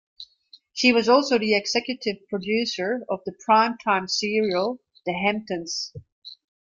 [0.73, 5.93] She was also the executive producer of the primetime serial "The Hamptons".